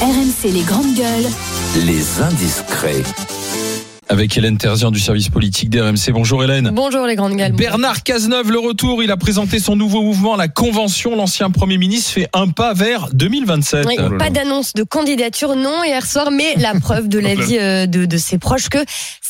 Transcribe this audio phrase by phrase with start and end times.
[0.00, 1.28] RMC les grandes gueules.
[1.84, 3.02] Les indiscrets.
[4.10, 6.12] Avec Hélène Terzian du service politique d'RMC.
[6.12, 6.70] Bonjour Hélène.
[6.72, 7.52] Bonjour les grandes gueules.
[7.52, 11.14] Bernard Cazeneuve, le retour, il a présenté son nouveau mouvement, la Convention.
[11.14, 13.84] L'ancien Premier ministre fait un pas vers 2027.
[13.86, 18.06] Oui, pas d'annonce de candidature, non, hier soir, mais la preuve de l'avis euh, de,
[18.06, 18.78] de ses proches que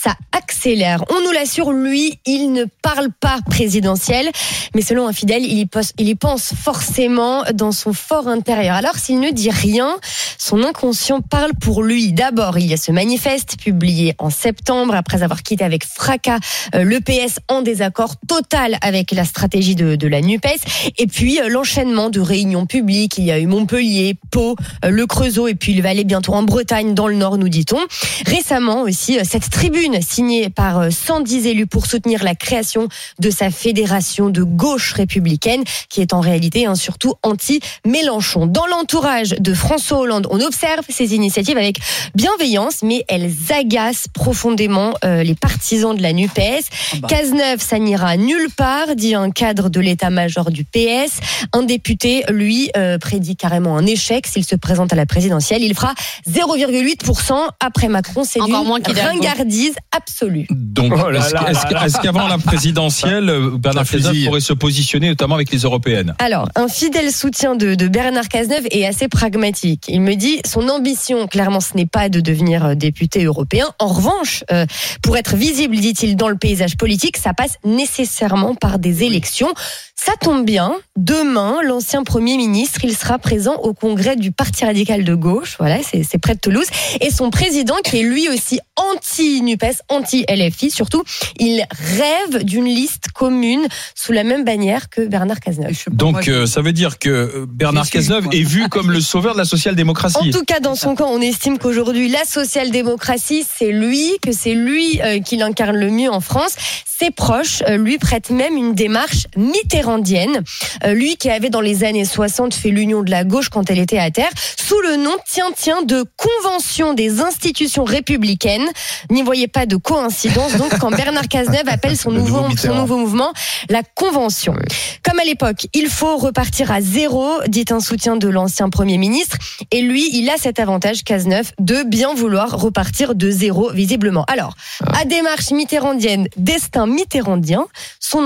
[0.03, 1.03] ça accélère.
[1.11, 4.31] On nous l'assure, lui, il ne parle pas présidentiel,
[4.75, 8.77] mais selon un fidèle, il y, pense, il y pense forcément dans son fort intérieur.
[8.77, 9.97] Alors s'il ne dit rien,
[10.39, 12.13] son inconscient parle pour lui.
[12.13, 16.39] D'abord, il y a ce manifeste publié en septembre, après avoir quitté avec fracas
[16.75, 21.41] euh, le PS en désaccord total avec la stratégie de, de la NUPES, et puis
[21.41, 23.17] euh, l'enchaînement de réunions publiques.
[23.17, 26.35] Il y a eu Montpellier, Pau, euh, le Creusot, et puis il va aller bientôt
[26.35, 27.79] en Bretagne, dans le Nord, nous dit-on.
[28.27, 32.89] Récemment aussi, cette tribune signée par 110 élus pour soutenir la création
[33.21, 38.47] de sa fédération de gauche républicaine, qui est en réalité hein, surtout anti-Mélenchon.
[38.47, 41.79] Dans l'entourage de François Hollande, on observe ces initiatives avec
[42.15, 44.58] bienveillance, mais elles agacent profondément
[45.05, 46.65] euh, les partisans de la NUPES.
[47.09, 51.21] Cazeneuve, ça n'ira nulle part, dit un cadre de l'état-major du PS.
[51.53, 55.63] Un député, lui, euh, prédit carrément un échec s'il se présente à la présidentielle.
[55.63, 55.95] Il fera
[56.29, 58.23] 0,8% après Macron.
[58.25, 60.47] C'est Encore une moins qu'il a- ringardise absolue.
[60.51, 66.15] Donc, Oh est-ce qu'avant la présidentielle, Bernard Cazeneuve pourrait se positionner notamment avec les européennes?
[66.19, 69.85] Alors, un fidèle soutien de, de Bernard Cazeneuve est assez pragmatique.
[69.89, 73.67] Il me dit, son ambition, clairement, ce n'est pas de devenir euh, député européen.
[73.79, 74.67] En revanche, euh,
[75.03, 79.49] pour être visible, dit-il, dans le paysage politique, ça passe nécessairement par des élections.
[79.95, 80.75] Ça tombe bien.
[80.97, 85.57] Demain, l'ancien Premier ministre, il sera présent au congrès du Parti radical de gauche.
[85.59, 86.67] Voilà, c'est c'est près de Toulouse.
[87.01, 88.61] Et son président, qui est lui aussi
[88.93, 91.03] anti-NUPES, anti-LFI surtout,
[91.39, 95.85] il rêve d'une liste commune sous la même bannière que Bernard Cazeneuve.
[95.91, 99.39] Donc, euh, ça veut dire que euh, Bernard Cazeneuve est vu comme le sauveur de
[99.39, 100.31] la En social-démocratie.
[100.31, 105.01] tout cas, dans son camp, on estime qu'aujourd'hui, la social-démocratie, c'est lui, que c'est lui
[105.03, 106.55] euh, qui l'incarne le mieux en France.
[106.99, 110.43] Ses proches euh, lui prêtent même une démarche mitterrandienne.
[110.85, 113.79] Euh, lui qui avait dans les années 60 fait l'union de la gauche quand elle
[113.79, 118.68] était à terre, sous le nom, tiens, tiens, de Convention des institutions républicaines.
[119.11, 122.81] N'y voyez pas de coïncidence, donc, quand Bernard Cazeneuve appelle son, nouveau nouveau, son Mitterrand.
[122.81, 123.33] nouveau mouvement
[123.69, 124.55] la Convention.
[125.03, 129.37] Comme à l'époque, il faut repartir à zéro, dit un soutien de l'ancien Premier ministre.
[129.71, 134.25] Et lui, il a cet avantage, Cazeneuve, de bien vouloir repartir de zéro, visiblement.
[134.29, 134.55] Alors,
[134.95, 137.67] à démarche mitterrandienne, destin mitterrandien,
[138.01, 138.25] son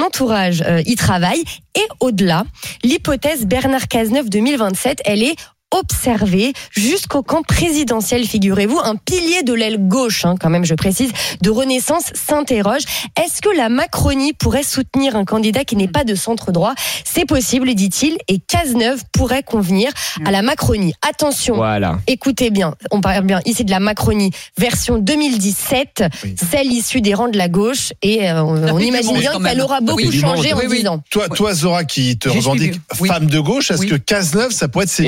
[0.00, 1.44] entourage euh, y travaille.
[1.76, 2.44] Et au-delà,
[2.84, 5.36] l'hypothèse Bernard Cazeneuve 2027, elle est
[5.74, 11.10] observée jusqu'au camp présidentiel, figurez-vous, un pilier de l'aile gauche, hein, quand même, je précise,
[11.42, 12.82] de Renaissance s'interroge.
[13.22, 16.74] Est-ce que la Macronie pourrait soutenir un candidat qui n'est pas de centre droit?
[17.04, 19.90] C'est possible, dit-il, et Cazeneuve pourrait convenir
[20.24, 20.94] à la Macronie.
[21.08, 21.98] Attention, Voilà.
[22.06, 26.34] écoutez bien, on parle bien ici de la Macronie version 2017, Oui.
[26.50, 29.98] celle issue des rangs de la gauche, et euh, on, imagine bien qu'elle aura beaucoup
[30.02, 30.78] Oui, changé en Oui, oui.
[30.82, 31.02] 10 ans.
[31.10, 33.88] Toi, toi, Zora, qui te revendique femme de gauche, est-ce Oui.
[33.88, 35.04] que Cazeneuve, ça pourrait être ses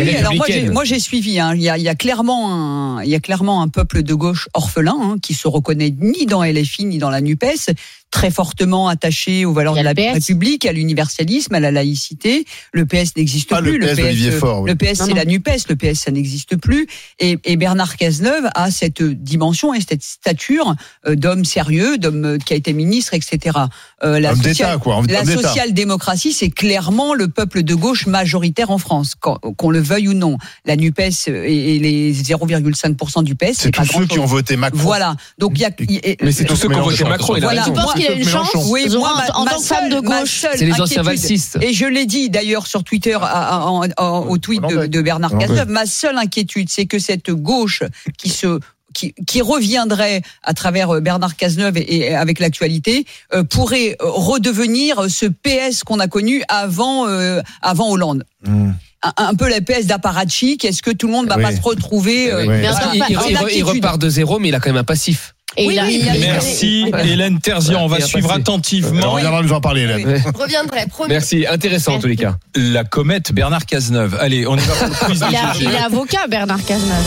[0.61, 1.41] Moi j'ai, républicaines moi j'ai suivi.
[1.41, 1.55] hein.
[1.55, 4.15] Il, y a, il y a clairement un, il y a clairement un peuple de
[4.15, 7.71] gauche orphelin hein, qui se reconnaît ni dans LFI ni dans la Nupes,
[8.11, 10.13] très fortement attaché aux valeurs de la le PS.
[10.15, 12.47] République, à l'universalisme, à la laïcité.
[12.73, 13.81] Le PS n'existe Pas le plus.
[13.87, 14.71] PS d'Olivier Faure, oui.
[14.71, 15.15] Le PS c'est non.
[15.17, 15.49] la Nupes.
[15.69, 16.87] Le PS ça n'existe plus.
[17.19, 20.75] Et, et Bernard Cazeneuve a cette dimension et cette stature
[21.07, 23.59] euh, d'homme sérieux, d'homme euh, qui a été ministre, etc.
[24.03, 24.97] Euh, la Homme social- d'État, quoi.
[24.99, 29.81] Homme la social-démocratie, c'est clairement le peuple de gauche majoritaire en France, qu'on qu'on le
[29.81, 30.39] veuille ou non.
[30.65, 34.57] La NUPES et et les 0,5% du PS, C'est pas tous ceux qui ont voté
[34.57, 34.79] Macron.
[34.81, 35.17] Voilà.
[35.39, 35.71] Donc il y a.
[36.03, 37.67] et- Mais c'est tous ceux qui ont voté Macron, il a Voilà.
[37.69, 40.07] Moi, qu'il a une chance Oui, moi, ma, en ma tant que femme seule- de
[40.07, 41.59] gauche, seule c'est les anciens inquiétude- valsistes.
[41.61, 45.37] Et je l'ai dit d'ailleurs sur Twitter à- à- en- en- au tweet de, Bernard.
[45.39, 45.69] Cazeneuve.
[45.69, 47.83] Ma seule inquiétude, c'est que cette gauche
[48.19, 48.61] qui se
[48.95, 54.07] qui, qui reviendrait à travers euh, Bernard Cazeneuve et, et avec l'actualité euh, pourrait euh,
[54.09, 58.25] redevenir ce PS qu'on a connu avant euh, avant Hollande.
[58.47, 58.71] Mmh.
[59.03, 60.65] Un, un peu la PS d'apparatchik.
[60.65, 61.43] Est-ce que tout le monde va Oui.
[61.43, 62.59] pas se retrouver euh, Oui.
[62.61, 63.65] Bien voilà, sûr, il, il- en il- il inquiétude.
[63.67, 65.35] repart de zéro, mais il a quand même un passif.
[65.59, 66.93] Et Oui, il a- oui, il a- il a- Merci.
[67.05, 67.83] Hélène Terzian.
[67.85, 68.39] On va Il a suivre passé.
[68.39, 70.23] On attentivement reviendra nous en parler, Hélène.
[70.35, 71.09] Je reviendrai, promis.
[71.11, 72.37] Merci, intéressant en tous les cas.
[72.55, 74.17] la comète Bernard Cazeneuve.
[74.21, 77.07] Allez, on y va pour le quiz de Il, a- il est avocat, Bernard Cazeneuve.